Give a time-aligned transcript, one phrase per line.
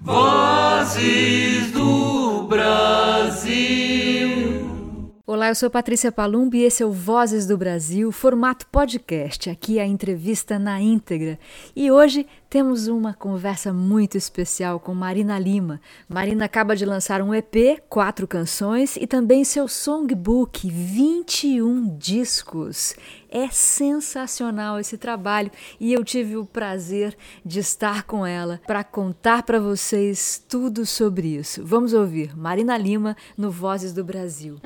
[0.00, 1.57] Vozes
[5.48, 9.48] Olá, eu sou Patrícia Palumbi e esse é o Vozes do Brasil, formato podcast.
[9.48, 11.38] Aqui é a entrevista na íntegra.
[11.74, 15.80] E hoje temos uma conversa muito especial com Marina Lima.
[16.06, 22.94] Marina acaba de lançar um EP, quatro canções e também seu songbook, 21 discos.
[23.30, 29.44] É sensacional esse trabalho e eu tive o prazer de estar com ela para contar
[29.44, 31.64] para vocês tudo sobre isso.
[31.64, 34.60] Vamos ouvir Marina Lima no Vozes do Brasil.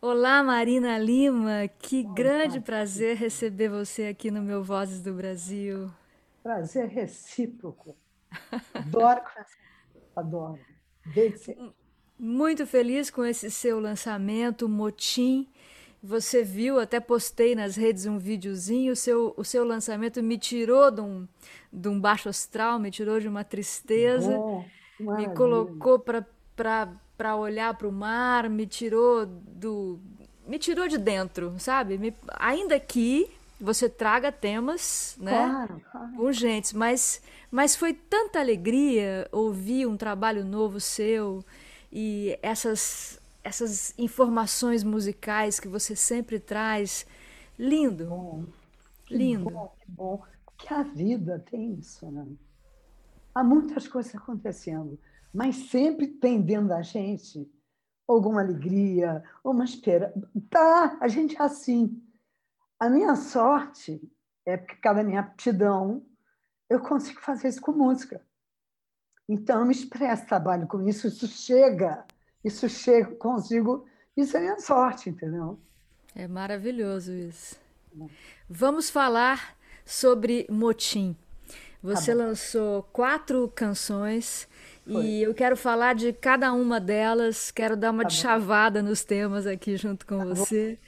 [0.00, 5.90] Olá, Marina Lima, que grande prazer receber você aqui no meu Vozes do Brasil.
[6.42, 7.94] Prazer recíproco.
[8.72, 9.20] Adoro,
[10.16, 10.58] adoro.
[12.18, 15.46] Muito feliz com esse seu lançamento, Motim.
[16.02, 20.90] Você viu, até postei nas redes um videozinho, o seu, o seu lançamento me tirou
[20.90, 21.28] de um,
[21.70, 24.30] de um baixo astral, me tirou de uma tristeza.
[24.30, 24.64] Bom
[24.98, 29.98] me colocou para olhar para o mar, me tirou do.
[30.46, 31.98] me tirou de dentro, sabe?
[31.98, 36.22] Me, ainda que você traga temas né, claro, claro.
[36.22, 41.44] urgentes, mas, mas foi tanta alegria ouvir um trabalho novo seu
[41.92, 47.06] e essas, essas informações musicais que você sempre traz.
[47.58, 48.06] Lindo.
[48.06, 48.44] Bom,
[49.10, 49.50] lindo.
[49.50, 50.22] Bom, bom.
[50.56, 52.26] Que a vida tem isso, né?
[53.38, 54.98] Há muitas coisas acontecendo,
[55.32, 57.48] mas sempre tem dentro da gente
[58.06, 60.14] alguma alegria, uma esperança.
[60.50, 62.02] Tá, a gente é assim.
[62.80, 64.00] A minha sorte
[64.44, 66.04] é porque cada minha aptidão
[66.68, 68.20] eu consigo fazer isso com música.
[69.28, 72.04] Então, eu me expresso, trabalho com isso, isso chega,
[72.42, 73.86] isso chega, consigo.
[74.16, 75.60] Isso é minha sorte, entendeu?
[76.14, 77.56] É maravilhoso isso.
[78.48, 81.16] Vamos falar sobre motim.
[81.82, 84.48] Você tá lançou quatro canções
[84.84, 85.04] Foi.
[85.04, 87.50] e eu quero falar de cada uma delas.
[87.50, 90.78] Quero dar uma tá chavada nos temas aqui junto com tá você.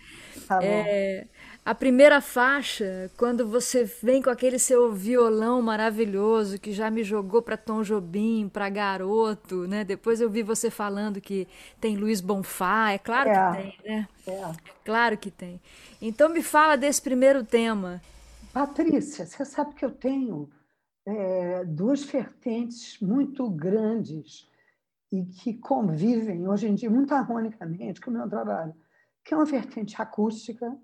[0.49, 1.27] Tá é,
[1.65, 7.43] a primeira faixa, quando você vem com aquele seu violão maravilhoso que já me jogou
[7.43, 9.85] para Tom Jobim, para Garoto, né?
[9.85, 11.47] Depois eu vi você falando que
[11.81, 13.35] tem Luiz Bonfá, é claro é.
[13.35, 14.09] que tem, né?
[14.27, 14.53] É.
[14.85, 15.61] Claro que tem.
[16.03, 18.03] Então me fala desse primeiro tema.
[18.53, 20.49] Patrícia, você sabe que eu tenho
[21.07, 24.49] é, duas vertentes muito grandes
[25.11, 28.75] e que convivem hoje em dia muito harmonicamente com o meu trabalho,
[29.25, 30.77] que é uma vertente acústica,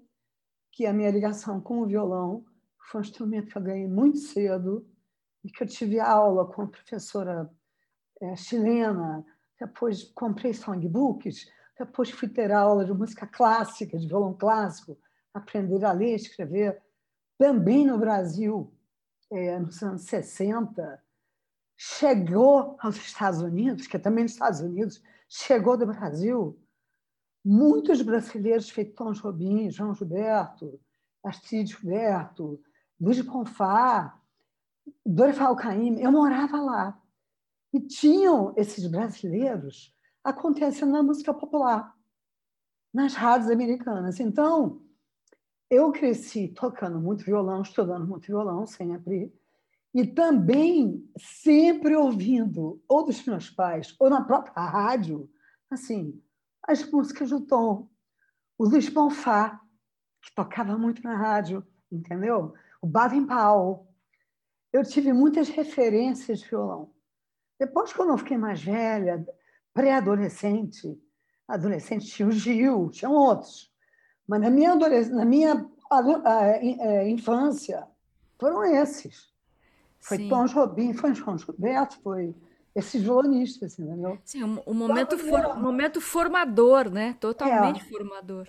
[0.73, 2.45] que é a minha ligação com o violão,
[2.91, 4.87] foi um instrumento que eu ganhei muito cedo
[5.45, 7.51] e que eu tive aula com a professora
[8.21, 9.25] é, chilena,
[9.59, 14.99] depois comprei songbooks, depois fui ter aula de música clássica, de violão clássico,
[15.33, 16.83] aprender a ler escrever,
[17.39, 18.73] também no Brasil,
[19.31, 21.03] é, nos anos 60,
[21.77, 26.59] chegou aos Estados Unidos, que é também nos Estados Unidos, chegou do Brasil,
[27.45, 30.81] muitos brasileiros, feito Tom Jobim, João Gilberto,
[31.23, 32.61] Astrid Gilberto,
[33.01, 34.21] Luiz Confá,
[35.05, 37.03] Dorival Caymmi, eu morava lá.
[37.73, 39.95] E tinham esses brasileiros
[40.25, 41.95] acontecendo na música popular,
[42.93, 44.19] nas rádios americanas.
[44.19, 44.81] Então,
[45.71, 49.33] eu cresci tocando muito violão, estudando muito violão sempre,
[49.95, 55.31] e também sempre ouvindo, ou dos meus pais, ou na própria rádio,
[55.71, 56.23] assim,
[56.63, 57.89] as músicas do Tom.
[58.59, 59.61] O Luiz Bonfá,
[60.23, 62.53] que tocava muito na rádio, entendeu?
[62.81, 63.87] O Baden Powell.
[64.73, 66.93] Eu tive muitas referências de violão.
[67.59, 69.27] Depois, quando eu fiquei mais velha,
[69.73, 71.01] pré-adolescente,
[71.49, 73.73] adolescente, tinha o Gil, tinham outros.
[74.27, 75.67] Mas na minha, na minha
[76.25, 77.87] é, infância
[78.39, 79.33] foram esses.
[80.01, 80.29] Foi Sim.
[80.29, 82.35] Tom Jobim, foi João Gilberto, foi
[82.75, 84.19] esses violonistas, entendeu?
[84.25, 87.17] Sim, um, um momento, for, um momento formador, né?
[87.19, 87.85] Totalmente é.
[87.85, 88.49] formador.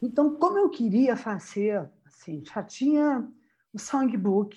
[0.00, 1.88] Então, como eu queria fazer
[2.22, 3.28] Assim, já tinha
[3.72, 4.56] o songbook,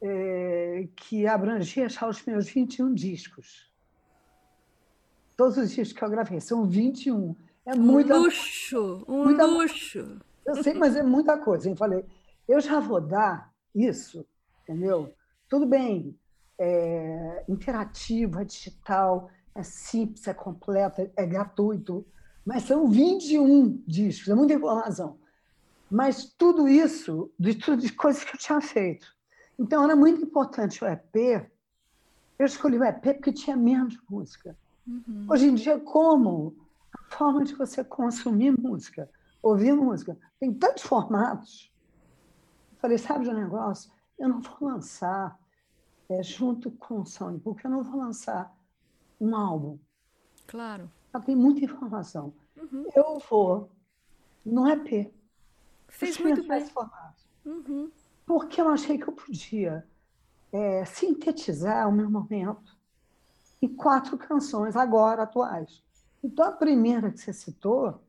[0.00, 3.70] é, que abrangia já os meus 21 discos.
[5.36, 7.36] Todos os discos que eu gravei, são 21.
[7.66, 10.20] É muita, um luxo, um muita, luxo.
[10.46, 11.68] Eu sei, mas é muita coisa.
[11.68, 12.04] Eu falei,
[12.46, 14.24] eu já vou dar isso,
[14.62, 15.12] entendeu?
[15.48, 16.16] Tudo bem,
[16.56, 22.06] é interativo, é digital, é simples, é completo, é gratuito,
[22.44, 25.18] mas são 21 discos, é muita informação.
[25.90, 29.08] Mas tudo isso, de tudo de coisas que eu tinha feito.
[29.58, 31.48] Então era muito importante o EP.
[32.38, 34.56] Eu escolhi o EP porque tinha menos música.
[34.86, 35.26] Uhum.
[35.28, 36.54] Hoje em dia, como
[37.08, 39.10] forma de você consumir música,
[39.42, 41.72] ouvir música, tem tantos formatos.
[42.72, 43.90] Eu falei, sabe de um negócio?
[44.18, 45.38] Eu não vou lançar
[46.08, 48.54] é, junto com o Songbook, eu não vou lançar
[49.20, 49.78] um álbum.
[50.46, 50.90] Claro.
[51.12, 52.34] Já tem muita informação.
[52.56, 52.86] Uhum.
[52.94, 53.70] Eu vou
[54.44, 55.12] no EP.
[55.88, 56.64] Fez muito bem.
[57.44, 57.90] Uhum.
[58.24, 59.86] Porque eu achei que eu podia
[60.52, 62.76] é, sintetizar o meu momento
[63.60, 65.82] em quatro canções agora atuais.
[66.26, 68.00] Então, a primeira que você citou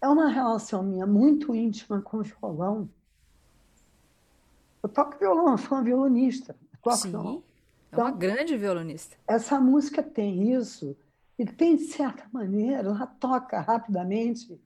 [0.00, 2.88] é uma relação minha muito íntima com o violão.
[4.82, 6.56] Eu toco violão, eu sou uma violonista.
[6.82, 7.42] Toco Sim, violão.
[7.92, 9.18] é uma então, grande violonista.
[9.28, 10.96] Essa música tem isso,
[11.38, 14.58] e tem, de certa maneira, ela toca rapidamente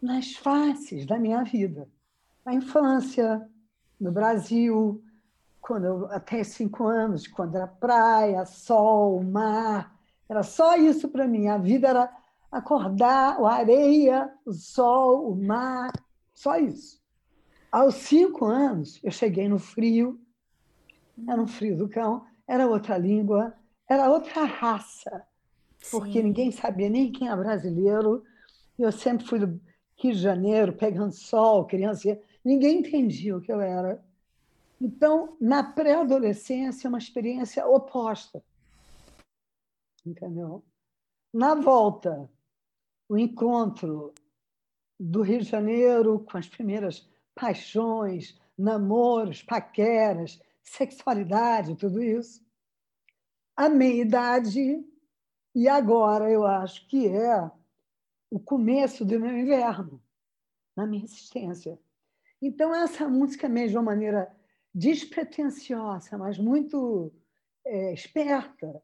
[0.00, 1.88] nas faces da minha vida.
[2.44, 3.44] Na infância,
[3.98, 5.02] no Brasil,
[5.60, 9.93] quando eu, até cinco anos, quando era praia, sol, mar,
[10.28, 11.48] era só isso para mim.
[11.48, 12.16] A vida era
[12.50, 15.92] acordar, a areia, o sol, o mar,
[16.32, 17.02] só isso.
[17.70, 20.20] Aos cinco anos, eu cheguei no frio,
[21.28, 23.54] era um frio do cão, era outra língua,
[23.88, 25.26] era outra raça,
[25.90, 26.24] porque Sim.
[26.24, 28.22] ninguém sabia nem quem é brasileiro.
[28.78, 29.60] Eu sempre fui do
[29.96, 34.02] Rio de Janeiro, pegando sol, criança, ninguém entendia o que eu era.
[34.80, 38.42] Então, na pré-adolescência, é uma experiência oposta.
[40.04, 40.64] Entendeu?
[41.32, 42.30] Na volta,
[43.08, 44.12] o encontro
[44.98, 52.44] do Rio de Janeiro com as primeiras paixões, namoros, paqueras, sexualidade, tudo isso.
[53.56, 54.84] A meia-idade,
[55.54, 57.50] e agora eu acho que é
[58.30, 60.02] o começo do meu inverno,
[60.76, 61.78] na minha existência.
[62.42, 64.34] Então, essa música, mesmo de uma maneira
[64.74, 67.12] despretensiosa, mas muito
[67.64, 68.82] é, esperta,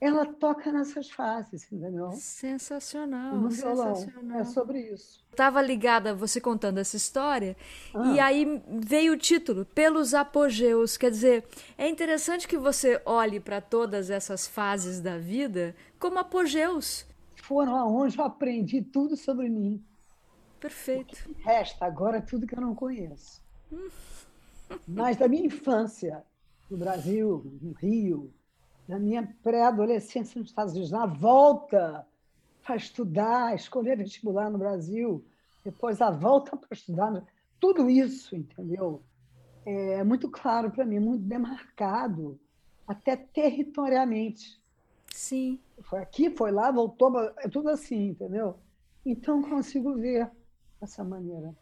[0.00, 2.12] ela toca nessas fases, entendeu?
[2.12, 4.40] Sensacional, no sensacional.
[4.40, 5.24] É sobre isso.
[5.30, 7.56] Estava ligada você contando essa história
[7.94, 8.12] ah.
[8.12, 10.96] e aí veio o título Pelos Apogeus.
[10.96, 11.44] Quer dizer,
[11.78, 17.06] é interessante que você olhe para todas essas fases da vida como apogeus.
[17.36, 19.82] Foram aonde eu aprendi tudo sobre mim.
[20.60, 21.16] Perfeito.
[21.40, 23.42] Resta agora é tudo que eu não conheço.
[24.86, 26.24] Mas da minha infância,
[26.70, 28.32] no Brasil, no Rio,
[28.86, 32.06] na minha pré-adolescência nos Estados Unidos, na volta
[32.62, 35.24] para estudar, escolher vestibular no Brasil,
[35.64, 37.22] depois a volta para estudar,
[37.58, 39.02] tudo isso, entendeu?
[39.64, 42.38] É muito claro para mim, muito demarcado,
[42.86, 44.60] até territorialmente.
[45.12, 45.58] Sim.
[45.82, 48.58] Foi aqui, foi lá, voltou, é tudo assim, entendeu?
[49.06, 50.30] Então consigo ver
[50.80, 51.54] dessa maneira.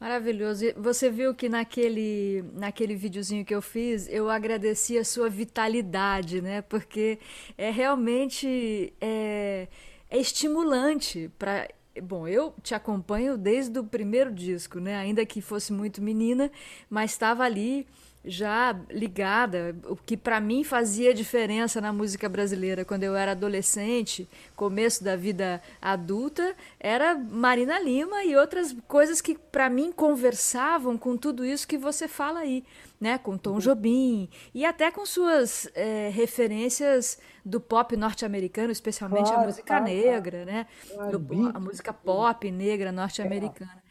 [0.00, 0.64] Maravilhoso.
[0.76, 6.62] Você viu que naquele, naquele videozinho que eu fiz, eu agradeci a sua vitalidade, né?
[6.62, 7.18] Porque
[7.56, 9.68] é realmente é,
[10.10, 11.68] é estimulante para
[12.02, 14.96] Bom, eu te acompanho desde o primeiro disco, né?
[14.96, 16.50] Ainda que fosse muito menina,
[16.90, 17.86] mas estava ali
[18.24, 24.28] já ligada, o que para mim fazia diferença na música brasileira quando eu era adolescente,
[24.56, 31.16] começo da vida adulta, era Marina Lima e outras coisas que para mim conversavam com
[31.16, 32.64] tudo isso que você fala aí,
[32.98, 39.42] né, com Tom Jobim e até com suas é, referências do pop norte-americano, especialmente claro,
[39.42, 41.52] a música claro, negra, né, claro.
[41.52, 43.76] a música pop negra norte-americana.
[43.80, 43.84] É.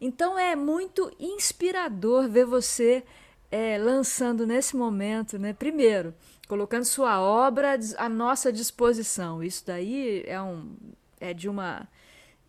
[0.00, 3.02] Então é muito inspirador ver você
[3.50, 5.52] é, lançando nesse momento, né?
[5.52, 6.14] Primeiro,
[6.46, 9.42] colocando sua obra à nossa disposição.
[9.42, 10.76] Isso daí é, um,
[11.20, 11.88] é de uma.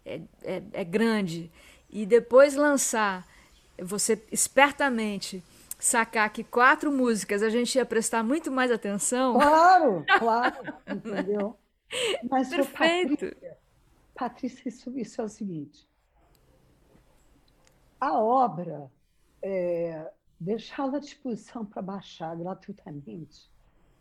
[0.06, 1.52] É, é, é grande.
[1.90, 3.26] E depois lançar,
[3.82, 5.44] você espertamente
[5.80, 9.34] sacar que quatro músicas a gente ia prestar muito mais atenção.
[9.34, 11.58] Claro, claro, entendeu?
[12.30, 13.26] Mas, Perfeito.
[13.26, 13.58] Patrícia,
[14.14, 15.88] Patrícia isso, isso, é o seguinte:
[18.00, 18.92] a obra
[19.42, 23.50] é, deixá-la à disposição para baixar gratuitamente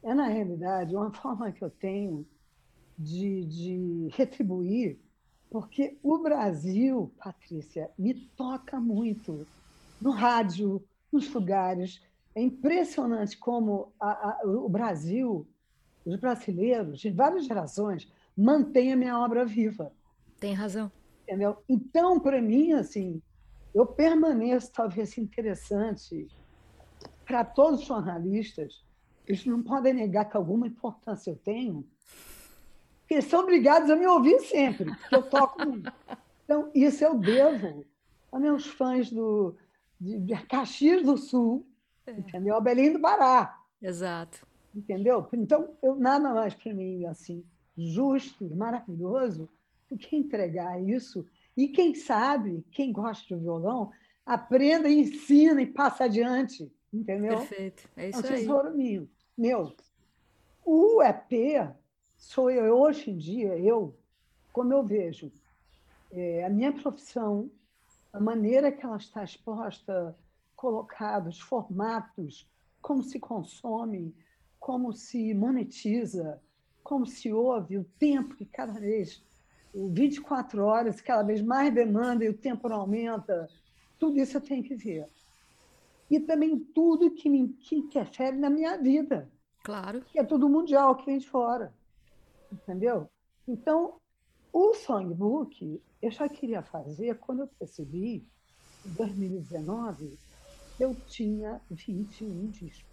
[0.02, 2.26] é, na realidade, uma forma que eu tenho
[2.96, 4.98] de, de retribuir,
[5.50, 9.46] porque o Brasil, Patrícia, me toca muito.
[10.00, 12.00] no rádio, nos lugares.
[12.34, 15.46] É impressionante como a, a, o Brasil,
[16.04, 19.92] os brasileiros de várias gerações, mantêm a minha obra viva.
[20.38, 20.92] Tem razão.
[21.22, 21.58] Entendeu?
[21.68, 23.20] Então, para mim, assim,
[23.74, 26.26] eu permaneço talvez interessante
[27.24, 28.84] para todos os jornalistas.
[29.26, 31.86] Eles não podem negar que alguma importância eu tenho,
[33.00, 35.92] porque eles são obrigados a me ouvir sempre, porque eu toco muito.
[36.44, 37.84] Então, isso eu devo
[38.32, 39.54] a meus fãs do,
[40.00, 41.66] de, de Caxias do Sul,
[42.06, 42.12] é.
[42.12, 42.56] entendeu?
[42.56, 43.60] A Belém do Pará.
[43.82, 44.46] Exato.
[44.74, 45.28] Entendeu?
[45.32, 47.44] Então, eu, nada mais para mim assim
[47.76, 49.48] justo e maravilhoso
[49.88, 51.26] do que entregar isso.
[51.58, 53.90] E quem sabe, quem gosta de violão,
[54.24, 56.70] aprenda, ensina e passa adiante.
[56.92, 57.38] Entendeu?
[57.38, 57.88] Perfeito.
[57.96, 59.08] É isso é um tesouro meu.
[59.36, 59.74] meu.
[60.64, 61.74] O EP
[62.16, 63.92] sou eu, hoje em dia, eu,
[64.52, 65.32] como eu vejo,
[66.12, 67.50] é, a minha profissão,
[68.12, 70.16] a maneira que ela está exposta,
[70.54, 72.48] colocada, os formatos,
[72.80, 74.14] como se consome,
[74.60, 76.40] como se monetiza,
[76.84, 79.26] como se ouve, o tempo que cada vez,
[79.74, 83.48] 24 horas, cada vez mais demanda e o tempo não aumenta,
[83.98, 85.06] tudo isso eu tenho que ver.
[86.10, 89.28] E também tudo que me que interfere na minha vida.
[89.62, 90.00] Claro.
[90.02, 91.72] Que é tudo mundial, que vem de fora.
[92.50, 93.08] Entendeu?
[93.46, 94.00] Então,
[94.52, 98.24] o songbook eu já queria fazer quando eu percebi,
[98.86, 100.18] em 2019,
[100.78, 102.86] eu tinha 21 discos.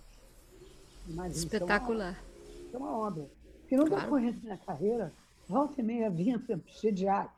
[1.07, 2.19] Mas Espetacular.
[2.65, 3.21] Isso é uma obra.
[3.21, 3.29] É uma obra.
[3.59, 4.03] Porque no claro.
[4.03, 5.13] decorrer da minha carreira,
[5.47, 7.33] volta e meia vinha, Chediak.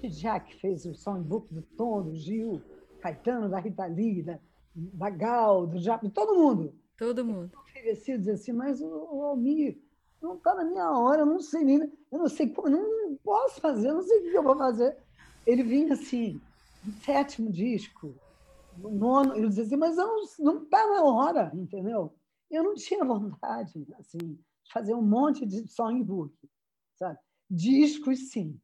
[0.00, 2.62] Chediak fez o songbook do Tom, do Gil,
[3.00, 4.38] Caetano, da Rita Lee, da,
[4.74, 6.74] da Gal, do Jap, todo mundo.
[6.96, 7.50] Todo mundo.
[7.58, 9.78] Oferecido, dizer assim, mas o, o Almir,
[10.22, 13.60] não está na minha hora, eu não sei nem, eu não sei como, não posso
[13.60, 14.96] fazer, eu não sei o que eu vou fazer.
[15.46, 16.40] Ele vinha assim,
[16.84, 18.14] no sétimo disco,
[18.78, 19.96] no nono, ele dizia assim, mas
[20.38, 22.14] não está na hora, entendeu?
[22.50, 26.32] Eu não tinha vontade, assim, de fazer um monte de songbook,
[26.96, 27.18] sabe?
[27.50, 28.58] Discos, sim.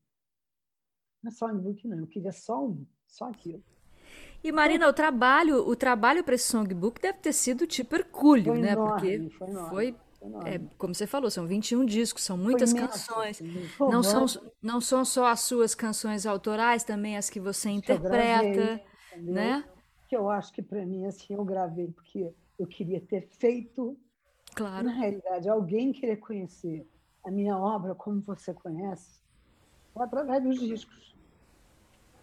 [1.22, 1.98] Não é songbook, não.
[1.98, 3.62] Eu queria só um, só aquilo.
[4.42, 8.58] E Marina, o trabalho, o trabalho para esse songbook deve ter sido tipo hercúleo, foi
[8.58, 8.72] né?
[8.72, 9.70] Enorme, Porque foi, enorme.
[9.70, 9.96] foi
[10.44, 13.40] é, como você falou, são 21 discos, são muitas canções.
[13.78, 14.26] Não são,
[14.62, 18.82] não são só as suas canções autorais, também as que você interpreta,
[19.12, 19.64] gravei, né?
[20.08, 23.98] Que eu acho que para mim assim eu gravei porque eu queria ter feito.
[24.54, 24.84] Claro.
[24.84, 26.86] Na realidade, alguém querer conhecer
[27.24, 29.20] a minha obra como você conhece,
[29.96, 31.16] é através dos discos.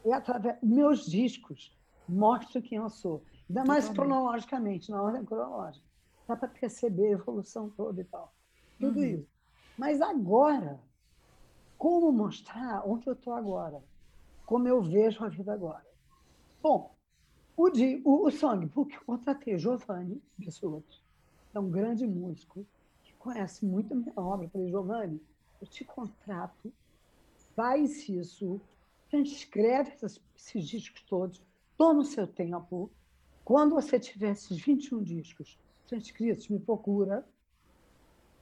[0.06, 1.76] É através meus discos
[2.08, 3.24] mostram quem eu sou.
[3.50, 3.96] Ainda mais Totalmente.
[3.96, 5.86] cronologicamente, na ordem cronológica
[6.28, 8.34] dá para perceber a evolução toda e tal.
[8.80, 9.06] Tudo uhum.
[9.06, 9.30] isso.
[9.78, 10.80] Mas agora,
[11.78, 13.82] como mostrar onde eu estou agora?
[14.46, 15.86] Como eu vejo a vida agora?
[16.62, 16.96] Bom,
[17.56, 21.02] o, de, o, o Songbook, eu contratei Giovanni Bissuto,
[21.54, 22.66] é um grande músico,
[23.28, 24.46] conhece muito a minha obra.
[24.46, 25.22] Eu falei, Giovanni,
[25.60, 26.72] eu te contrato,
[27.56, 28.62] faz isso,
[29.12, 31.42] escreve esses, esses discos todos,
[31.78, 32.90] toma o seu tempo.
[33.44, 37.26] Quando você tiver esses 21 discos, transcritos, me procura,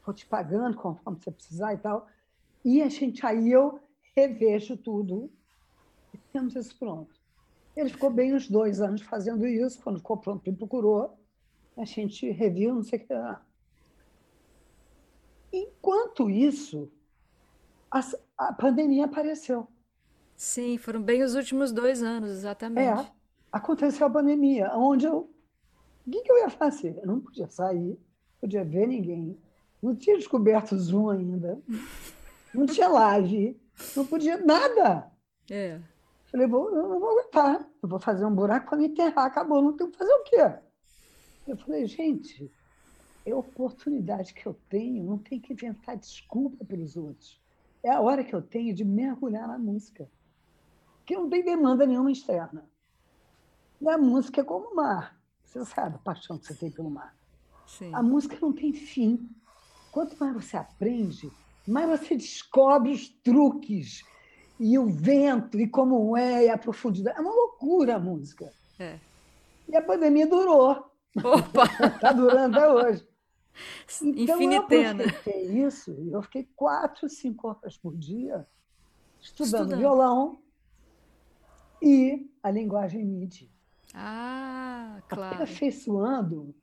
[0.06, 2.08] vou te pagando conforme você precisar e tal.
[2.63, 3.80] E a gente, aí eu
[4.15, 5.32] revejo tudo
[6.13, 7.15] e temos isso pronto.
[7.75, 11.18] Ele ficou bem uns dois anos fazendo isso, quando ficou pronto, me procurou,
[11.75, 13.46] a gente reviu, não sei o que lá.
[15.55, 16.91] Enquanto isso,
[17.89, 18.01] a,
[18.38, 19.67] a pandemia apareceu.
[20.35, 23.07] Sim, foram bem os últimos dois anos, exatamente.
[23.07, 23.12] É,
[23.51, 25.29] aconteceu a pandemia, onde eu
[26.05, 27.00] o que, que eu ia fazer?
[27.00, 29.35] Eu não podia sair, não podia ver ninguém,
[29.81, 31.59] não tinha descoberto o Zoom ainda,
[32.53, 33.59] não tinha live,
[33.95, 35.12] não podia nada.
[35.50, 35.79] É.
[36.25, 39.62] Falei, vou, eu não vou aguentar, eu vou fazer um buraco para me enterrar, acabou,
[39.62, 40.59] não tenho que fazer o quê?
[41.47, 42.51] Eu falei, gente,
[43.25, 47.41] é a oportunidade que eu tenho, não tem que inventar desculpa pelos outros.
[47.84, 50.10] É a hora que eu tenho de mergulhar na música,
[51.05, 52.67] que não tem demanda nenhuma externa.
[53.82, 55.20] E a música é como o mar.
[55.44, 57.15] Você sabe a paixão que você tem pelo mar.
[57.67, 57.94] Sim.
[57.94, 59.29] A música não tem fim.
[59.91, 61.32] Quanto mais você aprende,
[61.67, 64.03] mais você descobre os truques
[64.60, 67.17] e o vento e como é e a profundidade.
[67.17, 68.51] É uma loucura a música.
[68.79, 69.00] É.
[69.67, 70.91] E a pandemia durou.
[71.17, 71.65] Opa!
[71.88, 73.14] Está durando até hoje.
[74.01, 75.03] Então, Infinitena.
[75.25, 78.45] eu isso eu fiquei quatro, cinco horas por dia
[79.21, 79.79] estudando, estudando.
[79.79, 80.39] violão
[81.81, 83.50] e a linguagem MIDI.
[83.93, 85.35] Ah, claro.
[85.35, 86.53] Aperfeiçoando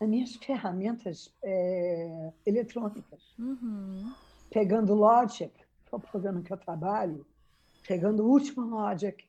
[0.00, 3.34] as minhas ferramentas é, eletrônicas.
[3.38, 4.12] Uhum.
[4.50, 7.26] Pegando Logic, que é o programa que eu trabalho,
[7.86, 9.24] pegando o último Logic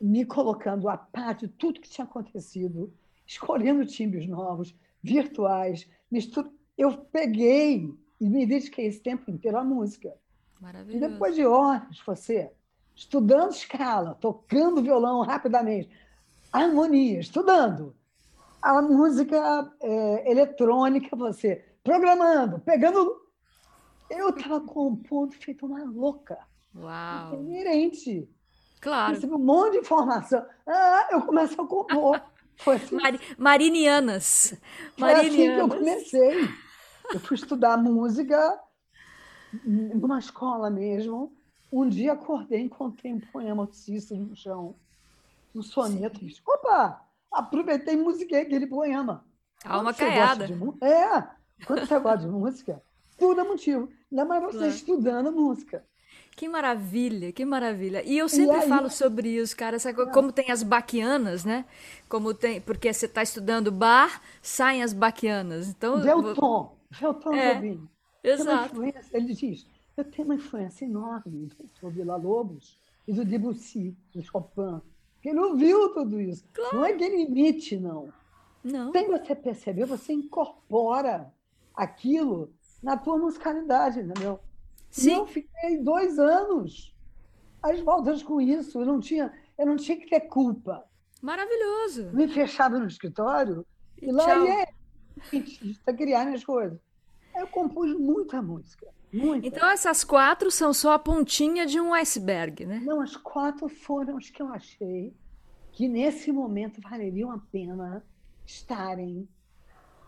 [0.00, 2.92] me colocando a par de tudo que tinha acontecido,
[3.24, 5.88] escolhendo timbres novos, virtuais,
[6.76, 10.14] Eu peguei e me dediquei esse tempo inteiro à música.
[10.60, 11.04] Maravilhoso.
[11.04, 12.50] E depois de horas, você
[12.94, 15.90] estudando escala, tocando violão rapidamente,
[16.52, 17.94] harmonia, estudando
[18.62, 23.20] a música é, eletrônica, você programando, pegando.
[24.08, 26.38] Eu estava compondo feito uma louca.
[26.76, 27.42] Uau!
[27.42, 28.28] Inerente.
[28.80, 29.14] Claro.
[29.14, 30.44] Recebi um monte de informação.
[30.66, 32.22] Ah, eu começo a compor.
[32.56, 34.54] Foi Mar Marinianas.
[34.98, 36.48] Foi assim que eu comecei.
[37.12, 38.60] Eu fui estudar música
[39.64, 41.32] numa escola mesmo.
[41.72, 44.74] Um dia acordei, encontrei um poema do Cícero no chão,
[45.54, 46.20] um soneto.
[46.20, 46.34] Sim.
[46.46, 47.02] Opa!
[47.32, 49.24] Aproveitei e musiquei aquele poema.
[49.64, 50.46] Alma caiada.
[50.46, 50.54] De,
[50.84, 51.26] é,
[51.66, 52.82] quando você gosta de música,
[53.16, 53.88] tudo é motivo.
[54.10, 55.84] Ainda mais você estudando música.
[56.34, 58.02] Que maravilha, que maravilha.
[58.04, 61.64] E eu sempre e aí, falo sobre isso, cara, essa, como tem as baquianas, né?
[62.08, 65.68] Como tem, porque você está estudando bar, saem as baquianas.
[65.68, 66.76] Então, o tom,
[67.34, 67.76] é,
[68.24, 68.82] Exato.
[69.12, 74.80] Ele diz, eu tenho uma influência enorme do Vila Lobos e do Debussy, do Chopin,
[75.20, 76.44] que ele ouviu tudo isso.
[76.52, 76.76] Claro.
[76.76, 78.08] Não é de limite, não.
[78.64, 78.92] Não.
[78.92, 81.32] Sem você perceber, você incorpora
[81.74, 84.40] aquilo na tua musicalidade, entendeu?
[84.92, 85.14] Sim.
[85.14, 86.94] Eu fiquei dois anos
[87.62, 88.78] às voltas com isso.
[88.78, 90.84] Eu não tinha, eu não tinha que ter culpa.
[91.20, 92.10] Maravilhoso.
[92.12, 93.66] Me fechava no escritório
[94.00, 94.46] e, lá Tchau.
[94.46, 94.68] ia
[95.32, 96.78] está criando as coisas.
[97.34, 98.86] Eu compus muita música.
[99.12, 99.46] Muita.
[99.46, 102.80] Então essas quatro são só a pontinha de um iceberg, né?
[102.84, 105.14] Não, as quatro foram as que eu achei
[105.70, 108.04] que nesse momento valeriam a pena
[108.44, 109.26] estarem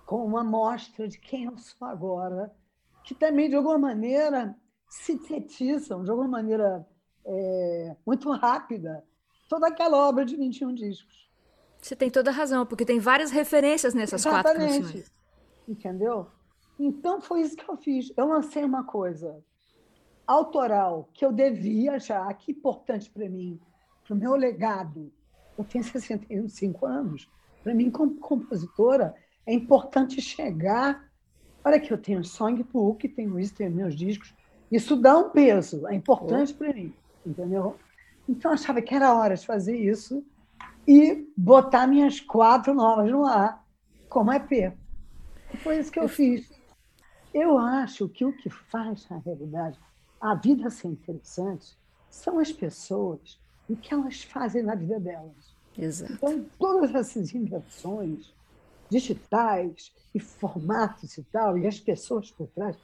[0.04, 2.54] com uma amostra de quem eu sou agora,
[3.02, 4.54] que também, de alguma maneira,
[5.02, 6.86] sintetizam de alguma maneira
[7.24, 9.04] é, muito rápida
[9.48, 11.30] toda aquela obra de 21 discos.
[11.80, 14.68] Você tem toda a razão, porque tem várias referências nessas Exatamente.
[14.68, 15.12] quatro canções.
[15.68, 16.28] Entendeu?
[16.78, 18.12] Então foi isso que eu fiz.
[18.16, 19.42] Eu lancei uma coisa
[20.26, 23.60] autoral que eu devia já, que importante para mim,
[24.02, 25.12] para o meu legado.
[25.58, 27.30] Eu tenho 65 anos.
[27.62, 29.14] Para mim, como compositora,
[29.46, 31.10] é importante chegar.
[31.62, 34.34] Olha que eu tenho songbook, tenho isso, tenho meus discos,
[34.74, 36.92] isso dá um peso, é importante para mim,
[37.24, 37.76] entendeu?
[38.28, 40.24] Então, eu achava que era hora de fazer isso
[40.86, 43.64] e botar minhas quatro novas no ar,
[44.08, 44.74] como EP.
[45.52, 46.50] E foi isso que eu fiz.
[47.32, 49.78] Eu acho que o que faz, na realidade,
[50.20, 51.76] a vida ser interessante
[52.08, 55.54] são as pessoas e o que elas fazem na vida delas.
[55.76, 56.12] Exato.
[56.12, 58.32] Então, todas essas invenções
[58.88, 62.76] digitais e formatos e tal, e as pessoas por trás,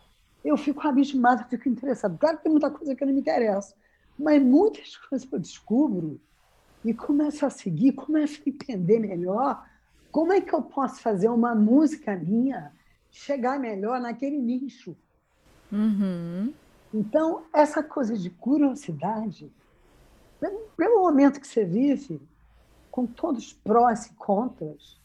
[0.44, 2.16] eu fico abismada, fico interessada.
[2.18, 3.74] Claro que tem muita coisa que não me interessa,
[4.18, 6.20] mas muitas coisas eu descubro
[6.84, 9.66] e começo a seguir, começo a entender melhor
[10.10, 12.72] como é que eu posso fazer uma música minha
[13.10, 14.96] chegar melhor naquele nicho.
[15.70, 16.52] Uhum.
[16.92, 19.50] Então, essa coisa de curiosidade,
[20.76, 22.20] pelo momento que você vive,
[22.90, 24.98] com todos os prós e contras,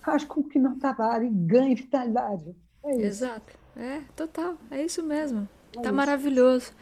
[0.00, 2.54] faz com que meu trabalho ganhe vitalidade.
[2.84, 3.58] É Exato.
[3.78, 4.56] É, total.
[4.70, 5.48] É isso mesmo.
[5.72, 5.94] É tá isso.
[5.94, 6.72] maravilhoso.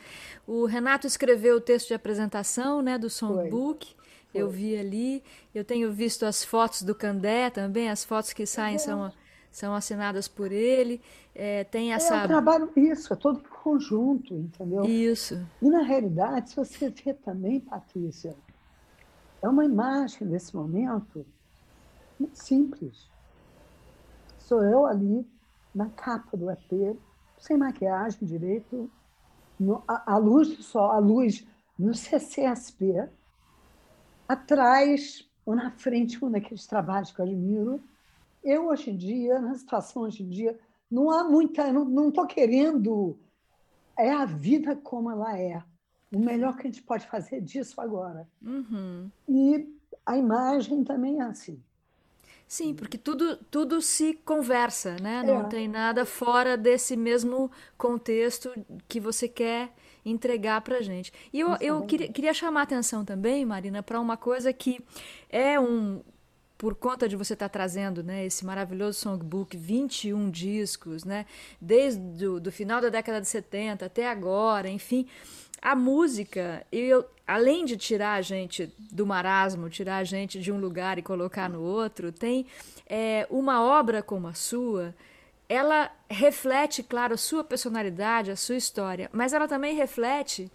[0.47, 3.87] O Renato escreveu o texto de apresentação, né, do songbook.
[3.87, 3.97] Foi.
[4.33, 4.41] Foi.
[4.43, 5.23] Eu vi ali.
[5.55, 7.91] Eu tenho visto as fotos do Candé também.
[7.91, 8.79] As fotos que saem é.
[8.79, 9.13] são
[9.57, 11.01] são assinadas por ele.
[11.35, 12.15] É, tem essa.
[12.15, 14.85] É um trabalho, isso, é todo conjunto, entendeu?
[14.85, 15.43] Isso.
[15.63, 18.37] E na realidade, se você vê também, Patrícia,
[19.41, 21.25] é uma imagem desse momento
[22.21, 23.09] muito simples.
[24.39, 25.27] Sou eu ali
[25.77, 26.97] na capa do EP,
[27.39, 28.91] sem maquiagem direito,
[29.61, 31.47] no, a, a, luz do sol, a luz
[31.79, 33.07] no CCSP,
[34.27, 37.85] atrás ou na frente, um daqueles trabalhos que eu admiro.
[38.43, 40.59] Eu, hoje em dia, na situação hoje em dia,
[40.91, 41.71] não há muita.
[41.71, 43.19] Não estou querendo.
[43.99, 45.63] É a vida como ela é.
[46.11, 48.27] O melhor que a gente pode fazer disso agora.
[48.41, 49.11] Uhum.
[49.29, 51.63] E a imagem também é assim.
[52.47, 55.23] Sim, porque tudo, tudo se conversa, né?
[55.23, 55.45] Não é.
[55.45, 58.53] tem nada fora desse mesmo contexto
[58.87, 59.73] que você quer
[60.05, 61.13] entregar para gente.
[61.33, 64.81] E eu, eu queria, queria chamar a atenção também, Marina, para uma coisa que
[65.29, 66.03] é um
[66.57, 71.27] por conta de você estar tá trazendo né, esse maravilhoso songbook, 21 discos, né,
[71.61, 75.07] desde o do final da década de 70 até agora, enfim,
[75.61, 80.59] a música, eu, além de tirar a gente do marasmo, tirar a gente de um
[80.59, 82.47] lugar e colocar no outro, tem
[82.87, 84.95] é, uma obra como a sua,
[85.49, 90.51] ela reflete, claro, a sua personalidade, a sua história, mas ela também reflete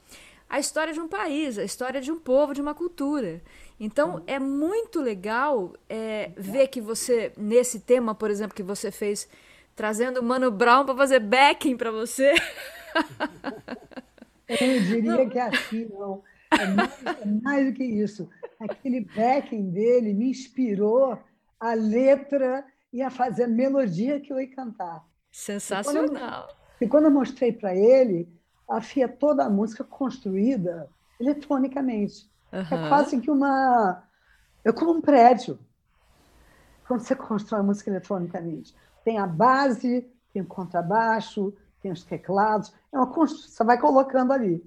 [0.49, 3.41] a história de um país, a história de um povo, de uma cultura.
[3.79, 9.27] Então é muito legal é, ver que você, nesse tema, por exemplo, que você fez,
[9.75, 12.33] trazendo o Mano Brown para fazer backing para você.
[14.47, 15.29] Eu diria não.
[15.29, 16.21] que é assim, não.
[16.61, 18.29] É mais, é mais do que isso.
[18.59, 21.17] Aquele backing dele me inspirou
[21.59, 25.03] a letra e a fazer a melodia que eu ia cantar.
[25.31, 26.03] Sensacional.
[26.03, 28.27] E quando eu, e quando eu mostrei para ele,
[28.69, 32.29] a FIA toda a música construída eletronicamente.
[32.51, 32.59] Uhum.
[32.59, 34.03] É quase que uma.
[34.63, 35.59] É como um prédio.
[36.87, 38.75] Quando você constrói música eletronicamente.
[39.03, 42.73] Tem a base, tem o contrabaixo, tem os teclados.
[42.91, 44.63] É uma construção, você vai colocando ali.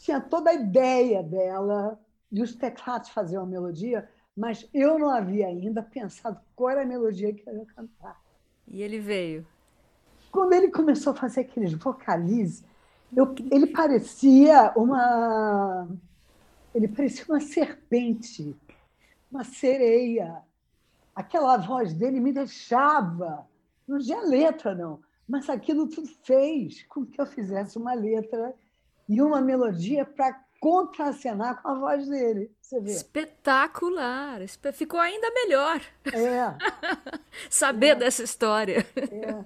[0.00, 2.00] Tinha toda a ideia dela
[2.32, 6.86] e os teclados faziam a melodia, mas eu não havia ainda pensado qual era a
[6.86, 8.18] melodia que eu ia cantar.
[8.66, 9.46] E ele veio.
[10.32, 12.64] Quando ele começou a fazer aqueles vocalizes,
[13.14, 15.86] eu, ele parecia uma
[16.74, 18.56] ele parecia uma serpente,
[19.30, 20.40] uma sereia.
[21.14, 23.46] Aquela voz dele me deixava.
[23.86, 25.00] Não tinha letra, não.
[25.28, 28.54] Mas aquilo tudo fez com que eu fizesse uma letra
[29.10, 32.48] e uma melodia para contracenar com a voz dele.
[32.62, 32.92] Você vê?
[32.92, 34.40] Espetacular!
[34.72, 35.80] Ficou ainda melhor.
[36.14, 36.54] É.
[37.50, 37.94] Saber é.
[37.96, 38.86] dessa história.
[38.94, 39.44] É.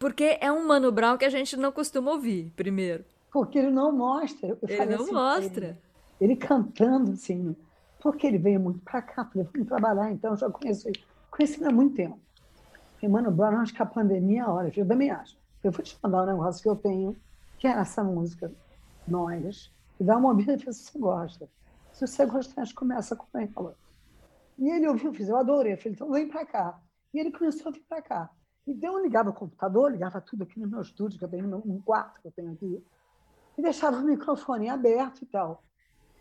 [0.00, 3.04] Porque é um Mano Brown que a gente não costuma ouvir, primeiro.
[3.30, 4.48] Porque ele não mostra.
[4.48, 5.66] Eu ele não assim, mostra.
[6.20, 7.54] Ele, ele, cantando, assim,
[8.00, 11.00] porque ele veio muito para cá, falei, vamos trabalhar, então, eu já conheço ele.
[11.30, 12.18] Conheci ele há muito tempo.
[13.00, 15.36] E Mano Brown, acho que a pandemia, é olha, eu também acho.
[15.62, 17.16] Eu vou te mandar um negócio que eu tenho,
[17.58, 18.50] que é essa música,
[19.10, 21.48] Nós, e dá uma e se você gosta.
[21.92, 23.76] Se você gostar, a gente começa com ela.
[24.58, 25.72] E ele ouviu, fiz, eu adorei.
[25.72, 26.80] Eu falei, então vem para cá.
[27.12, 28.30] E ele começou a vir para cá.
[28.66, 31.80] Então eu ligava o computador, ligava tudo aqui no meu estúdio, que eu tenho num
[31.80, 32.84] quarto que eu tenho aqui,
[33.56, 35.64] e deixava o microfone aberto e tal.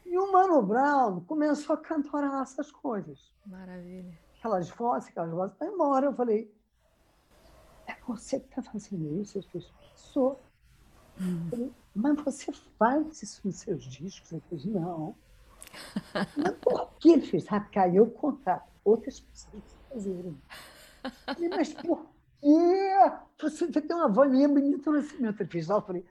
[0.06, 3.20] E o Mano Brown começou a cantorar essas coisas.
[3.46, 4.18] Maravilha.
[4.40, 5.62] Aquelas vozes, aquelas vozes.
[5.62, 6.50] Aí uma hora eu falei,
[7.86, 9.38] é você que está fazendo isso?
[9.38, 10.40] Eu disse, sou.
[11.20, 11.50] Hum.
[11.50, 14.32] Falei, mas você faz isso nos seus discos?
[14.32, 15.16] Eu disse, não.
[16.14, 17.46] mas por que ele fez?
[17.50, 18.72] Ah, caiu o contato.
[18.86, 20.38] Outras pessoas fazerem.
[21.26, 22.08] Falei, mas por
[22.44, 23.10] e
[23.42, 25.42] você tem uma voz minha bonita no nascimento.
[25.42, 26.06] Ele fez, eu falei,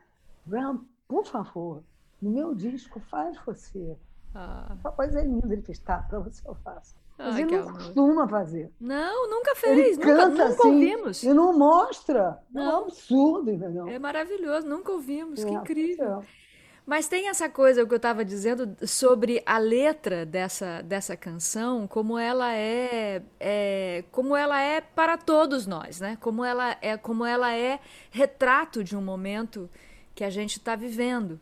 [0.44, 1.82] Brown, por favor,
[2.20, 3.96] no meu disco faz você.
[4.34, 4.76] Ah.
[4.84, 5.52] A voz é linda.
[5.52, 6.94] Ele fez, tá, para você eu faço.
[7.18, 7.72] Mas ah, ele não amor.
[7.74, 8.70] costuma fazer.
[8.78, 9.78] Não, nunca fez.
[9.78, 11.22] Ele nunca, canta nunca assim, ouvimos.
[11.22, 12.38] E não mostra.
[12.52, 12.62] Não.
[12.62, 13.88] É um absurdo, entendeu?
[13.88, 15.42] É maravilhoso, nunca ouvimos.
[15.42, 16.20] É, que incrível.
[16.20, 16.46] É.
[16.86, 22.16] Mas tem essa coisa que eu estava dizendo sobre a letra dessa, dessa canção, como
[22.16, 26.16] ela é, é, como ela é para todos nós, né?
[26.20, 29.68] Como ela é, como ela é retrato de um momento
[30.14, 31.40] que a gente está vivendo.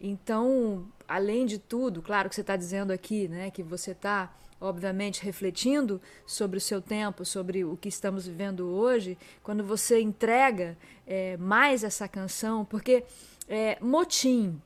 [0.00, 5.24] Então, além de tudo, claro que você está dizendo aqui, né, que você está obviamente
[5.24, 11.36] refletindo sobre o seu tempo, sobre o que estamos vivendo hoje, quando você entrega é,
[11.36, 13.04] mais essa canção, porque
[13.48, 14.60] é, motim,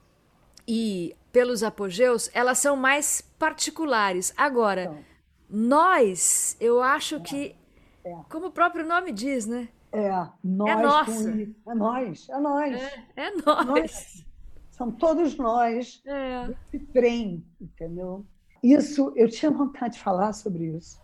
[0.66, 4.32] e pelos apogeus, elas são mais particulares.
[4.36, 5.04] Agora, então,
[5.48, 7.56] nós, eu acho é, que,
[8.04, 8.16] é.
[8.28, 9.68] como o próprio nome diz, né?
[9.92, 10.10] É,
[10.42, 10.70] nós.
[10.70, 11.30] É nossa.
[11.30, 12.74] É nós, é nós.
[12.74, 13.66] É, é nós.
[13.66, 14.26] nós.
[14.72, 16.02] São todos nós.
[16.04, 16.50] É.
[16.50, 18.26] Esse trem, entendeu?
[18.62, 21.00] Isso, eu tinha vontade de falar sobre isso.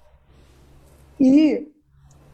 [1.20, 1.70] E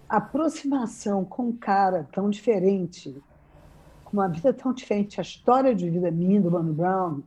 [0.08, 3.22] a aproximação com um cara tão diferente
[4.08, 5.20] com uma vida tão diferente.
[5.20, 7.22] A história de vida minha do Mano Brown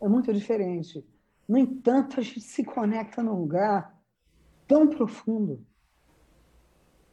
[0.00, 1.06] é muito diferente.
[1.48, 3.96] No entanto, a gente se conecta num lugar
[4.66, 5.64] tão profundo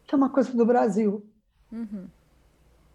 [0.08, 1.24] que é uma coisa do Brasil.
[1.72, 2.08] Uhum.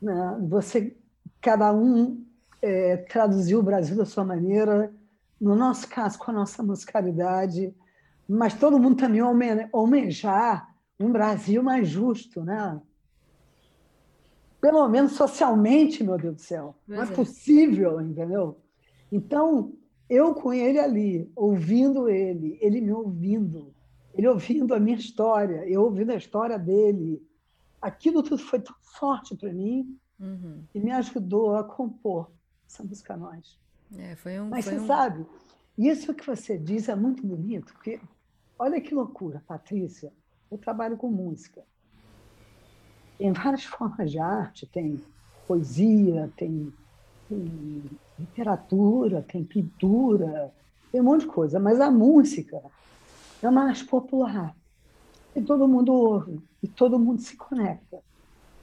[0.01, 0.39] Né?
[0.49, 0.97] Você,
[1.41, 2.25] cada um
[2.61, 4.93] é, traduziu o Brasil da sua maneira.
[5.43, 7.75] No nosso caso, com a nossa musicalidade,
[8.29, 9.21] mas todo mundo também
[9.73, 12.81] almejar um Brasil mais justo, né?
[14.63, 16.77] pelo menos socialmente, meu Deus do céu.
[16.87, 18.61] Não é, é possível, entendeu?
[19.11, 19.73] Então,
[20.09, 23.75] eu com ele ali, ouvindo ele, ele me ouvindo,
[24.15, 27.21] ele ouvindo a minha história, eu ouvindo a história dele,
[27.81, 30.63] aquilo tudo foi tão forte para mim uhum.
[30.73, 32.31] e me ajudou a compor
[32.65, 33.59] essa música Nós.
[33.99, 34.87] É, foi um, Mas foi você um...
[34.87, 35.27] sabe,
[35.77, 38.01] isso que você diz é muito bonito, porque
[38.59, 40.13] olha que loucura, Patrícia,
[40.51, 41.63] eu trabalho com música
[43.23, 45.01] tem várias formas de arte, tem
[45.47, 46.73] poesia, tem,
[47.29, 47.85] tem
[48.19, 50.53] literatura, tem pintura,
[50.91, 52.61] tem um monte de coisa, mas a música
[53.41, 54.57] é mais popular.
[55.37, 58.01] E todo mundo ouve, e todo mundo se conecta.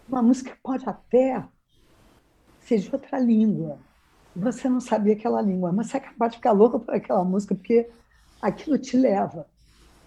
[0.07, 1.43] Uma música pode até
[2.59, 3.79] ser de outra língua.
[4.35, 7.55] Você não sabia aquela língua, mas você é capaz de ficar louca por aquela música,
[7.55, 7.89] porque
[8.41, 9.47] aquilo te leva.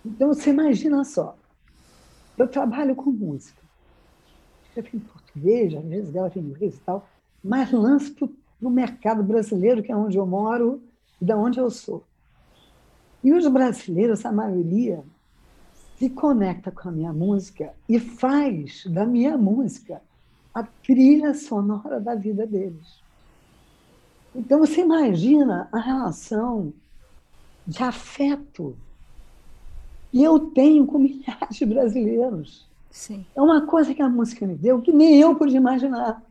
[0.05, 1.37] Então, você imagina só,
[2.37, 3.63] eu trabalho com música,
[4.65, 7.09] escrevo em português, às vezes gravo em inglês e tal,
[7.43, 8.29] mas lanço para
[8.61, 10.83] o mercado brasileiro, que é onde eu moro
[11.21, 12.05] e da onde eu sou.
[13.23, 15.05] E os brasileiros, a maioria,
[15.97, 20.03] se conecta com a minha música e faz da minha música
[20.53, 23.02] a trilha sonora da vida deles.
[24.35, 26.73] Então, você imagina a relação
[27.67, 28.77] de afeto
[30.13, 32.69] e eu tenho com milhares de brasileiros.
[32.91, 33.25] Sim.
[33.35, 36.23] É uma coisa que a música me deu que nem eu podia imaginar.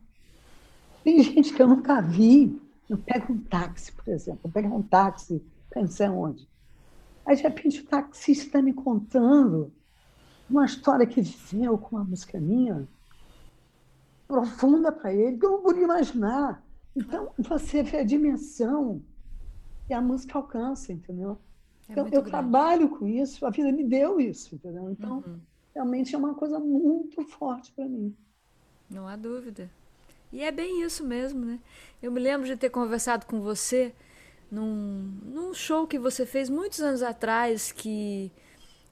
[1.03, 2.59] Tem gente que eu nunca vi.
[2.87, 5.41] Eu pego um táxi, por exemplo, eu pego um táxi,
[5.75, 6.47] não sei onde.
[7.25, 9.71] Aí, de repente, o taxista está me contando
[10.49, 12.87] uma história que viveu com uma música minha,
[14.27, 16.61] profunda para ele, que eu não podia imaginar.
[16.95, 19.01] Então, você vê a dimensão
[19.87, 21.37] que a música alcança, entendeu?
[21.87, 22.29] É então, eu grande.
[22.29, 24.89] trabalho com isso, a vida me deu isso, entendeu?
[24.89, 25.39] Então, uhum.
[25.73, 28.15] realmente é uma coisa muito forte para mim.
[28.89, 29.69] Não há dúvida.
[30.31, 31.59] E é bem isso mesmo, né?
[32.01, 33.93] Eu me lembro de ter conversado com você
[34.49, 38.31] num, num show que você fez muitos anos atrás, que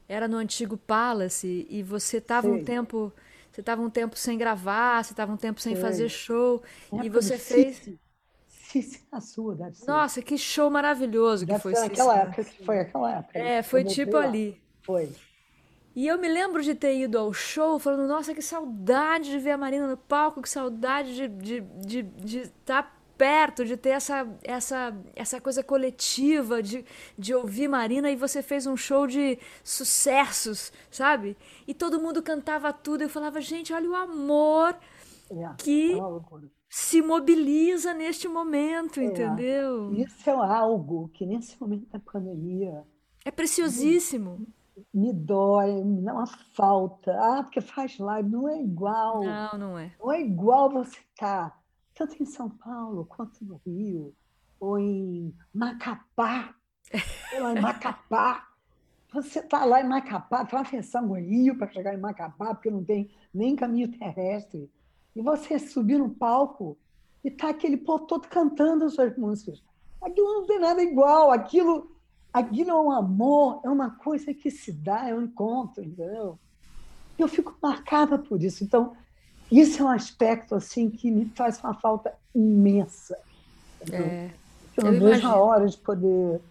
[0.07, 3.13] era no antigo Palace, e você estava um tempo.
[3.59, 5.83] Você estava um tempo sem gravar, você estava um tempo sem Sei.
[5.83, 7.89] fazer show, é e você fez.
[9.11, 9.85] A sua, deve ser.
[9.85, 11.89] Nossa, que show maravilhoso deve que foi Cici.
[11.89, 13.37] Naquela época, foi aquela época.
[13.39, 14.61] É, foi tipo ali.
[14.81, 15.11] Foi.
[15.95, 19.51] E eu me lembro de ter ido ao show falando, nossa, que saudade de ver
[19.51, 23.89] a Marina no palco, que saudade de estar de, de, de tá perto, de ter
[23.89, 26.85] essa, essa, essa coisa coletiva, de,
[27.17, 31.35] de ouvir Marina, e você fez um show de sucessos, sabe?
[31.67, 33.01] E todo mundo cantava tudo.
[33.03, 34.73] Eu falava, gente, olha o amor
[35.29, 39.05] é, que é se mobiliza neste momento, é.
[39.05, 39.93] entendeu?
[39.93, 42.83] Isso é algo que nesse momento da pandemia.
[43.25, 44.47] É preciosíssimo.
[44.93, 47.11] Me, me dói, me dá uma falta.
[47.19, 49.23] Ah, porque faz live, não é igual.
[49.23, 49.91] Não, não é.
[49.99, 51.58] Não é igual você estar, tá,
[51.99, 54.15] tanto em São Paulo quanto no Rio,
[54.57, 56.55] ou em Macapá.
[57.35, 58.47] ou lá em Macapá.
[59.13, 63.09] Você está lá em Macapá, atravessando o rio para chegar em Macapá, porque não tem
[63.33, 64.71] nem caminho terrestre
[65.15, 66.77] e você subir no palco
[67.23, 69.61] e tá aquele povo todo cantando as suas músicas.
[70.01, 71.91] Aquilo não tem nada igual, aquilo,
[72.31, 76.39] aquilo é um amor, é uma coisa que se dá, é um encontro, entendeu?
[77.17, 78.63] Eu fico marcada por isso.
[78.63, 78.95] Então,
[79.51, 83.17] isso é um aspecto assim que me faz uma falta imensa.
[83.91, 84.29] É,
[84.77, 86.41] eu não eu vejo a hora de poder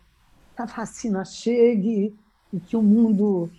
[0.56, 2.16] que a vacina chegue
[2.52, 3.50] e que o mundo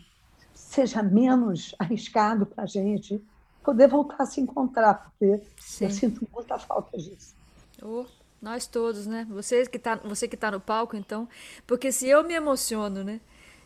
[0.53, 3.21] seja menos arriscado para a gente
[3.63, 5.85] poder voltar a se encontrar, porque Sim.
[5.85, 7.35] eu sinto muita falta disso.
[7.81, 8.05] Oh,
[8.41, 9.27] nós todos, né?
[9.29, 11.27] Você que está você que tá no palco, então,
[11.67, 13.21] porque se eu me emociono, né,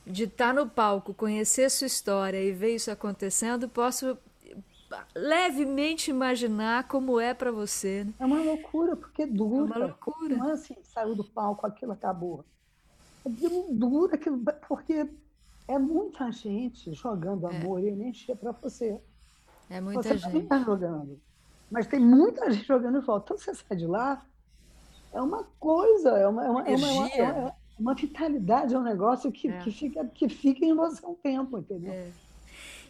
[0.05, 4.17] de estar tá no palco, conhecer sua história e ver isso acontecendo, posso
[5.15, 8.03] levemente imaginar como é para você.
[8.03, 8.13] Né?
[8.19, 9.73] É uma loucura, porque dura.
[9.73, 10.35] É uma loucura.
[10.35, 12.45] Não é assim, saiu do palco, aquilo acabou.
[13.25, 15.09] Aquilo dura, aquilo, porque
[15.67, 17.55] é muita gente jogando é.
[17.57, 17.83] amor é.
[17.83, 18.99] e energia para você.
[19.69, 20.31] É muita você gente.
[20.31, 21.19] Você está jogando.
[21.71, 23.33] Mas tem muita gente jogando e volta.
[23.33, 24.23] Então você sai de lá,
[25.13, 28.77] é uma coisa, é uma, é uma, é uma, é uma, é uma vitalidade, é
[28.77, 32.11] um negócio que, que, fica, que fica em você um tempo, entendeu?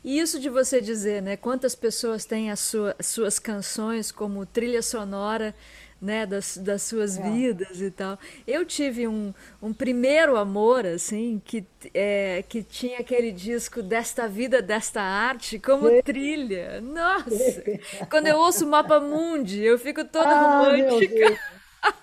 [0.03, 1.37] E isso de você dizer, né?
[1.37, 5.55] Quantas pessoas têm as sua, suas canções como trilha sonora
[6.03, 7.21] né, das, das suas é.
[7.21, 8.19] vidas e tal.
[8.45, 14.61] Eu tive um, um primeiro amor, assim, que, é, que tinha aquele disco Desta Vida,
[14.61, 16.81] Desta Arte como trilha.
[16.81, 17.63] Nossa!
[18.11, 21.39] Quando eu ouço Mapa Mundi, eu fico toda ah, romântica.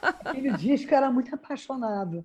[0.00, 2.24] Aquele disco era muito apaixonado.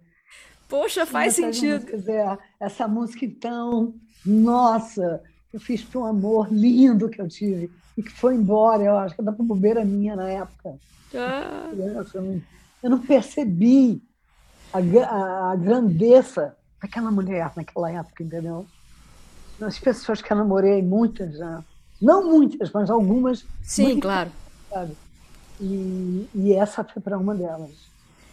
[0.70, 1.86] Poxa, faz sentido.
[2.10, 3.94] É, essa música, então,
[4.26, 5.22] nossa,
[5.56, 9.16] eu fiz para um amor lindo que eu tive e que foi embora, eu acho
[9.16, 10.76] que da bobeira minha na época.
[11.16, 11.70] Ah.
[12.84, 14.04] Eu, não, percebi
[14.74, 18.66] a, a, grandeza daquela mulher naquela época, entendeu?
[19.62, 21.64] As pessoas que eu namorei, muitas já.
[22.02, 23.46] Não muitas, mas algumas.
[23.64, 24.30] Sim, claro.
[24.70, 24.98] Sabe?
[25.62, 27.72] E, e essa foi para uma delas.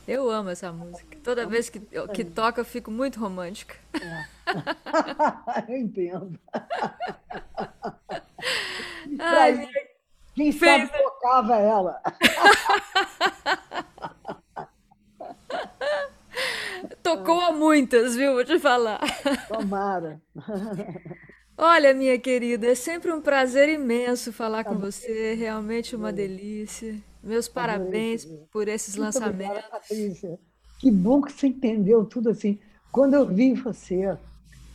[0.07, 1.17] Eu amo essa música.
[1.23, 1.81] Toda vez que,
[2.13, 3.77] que toca, eu fico muito romântica.
[3.95, 4.27] É.
[5.73, 6.39] eu entendo.
[9.19, 9.69] Ai,
[10.35, 10.89] quem Fez...
[10.89, 12.01] sabe tocava ela.
[17.03, 18.33] Tocou a muitas, viu?
[18.33, 19.01] Vou te falar.
[19.49, 20.21] Tomara.
[21.57, 26.97] Olha, minha querida, é sempre um prazer imenso falar com você, realmente uma delícia.
[27.23, 29.59] Meus parabéns por esses Muito lançamentos.
[29.59, 30.39] Obrigada, Patrícia.
[30.79, 32.59] Que bom que você entendeu tudo assim.
[32.91, 34.19] Quando eu vi você,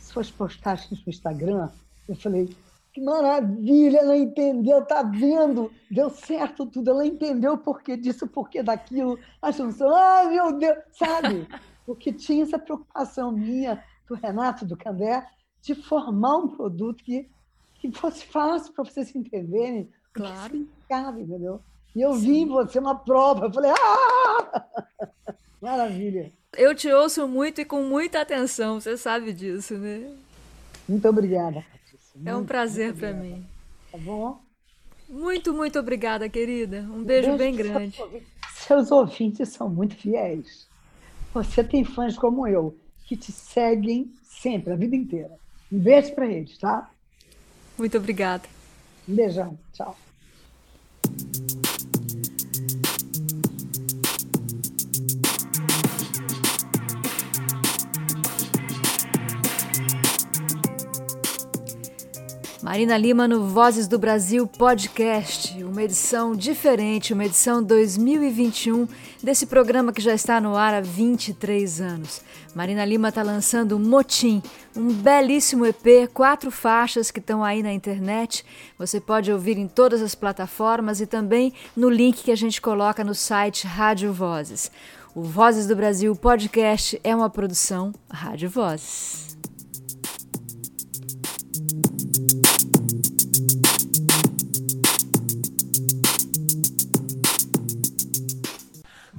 [0.00, 1.68] suas postagens no Instagram,
[2.08, 2.48] eu falei,
[2.92, 5.70] que maravilha, ela entendeu, tá vendo?
[5.90, 9.18] Deu certo tudo, ela entendeu o porquê disso, o porquê daquilo.
[9.40, 11.46] A junção, ai meu Deus, sabe?
[11.84, 15.26] Porque tinha essa preocupação minha, do Renato, do Candé,
[15.62, 17.28] de formar um produto que,
[17.74, 19.90] que fosse fácil para vocês se entenderem.
[20.12, 20.50] Claro.
[20.50, 21.60] Significava, entendeu?
[21.98, 24.64] E eu vi em você uma prova, eu falei, ah!
[25.60, 26.30] Maravilha.
[26.56, 30.08] Eu te ouço muito e com muita atenção, você sabe disso, né?
[30.88, 32.12] Muito obrigada, Patrícia.
[32.14, 33.44] Muito, é um prazer para mim.
[33.90, 34.38] Tá bom?
[35.08, 36.86] Muito, muito obrigada, querida.
[36.88, 38.00] Um beijo, bem grande.
[38.54, 40.68] Seus ouvintes são muito fiéis.
[41.34, 45.32] Você tem fãs como eu, que te seguem sempre, a vida inteira.
[45.72, 46.88] Um beijo para eles, tá?
[47.76, 48.44] Muito obrigada.
[49.08, 49.58] Um beijão.
[49.72, 49.96] Tchau.
[62.68, 68.86] Marina Lima no Vozes do Brasil Podcast, uma edição diferente, uma edição 2021
[69.22, 72.20] desse programa que já está no ar há 23 anos.
[72.54, 74.42] Marina Lima está lançando Motim,
[74.76, 78.44] um belíssimo EP, quatro faixas que estão aí na internet.
[78.78, 83.02] Você pode ouvir em todas as plataformas e também no link que a gente coloca
[83.02, 84.70] no site Rádio Vozes.
[85.14, 89.27] O Vozes do Brasil Podcast é uma produção Rádio Vozes.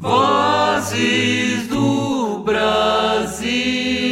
[0.01, 4.08] Vozes do Brasil.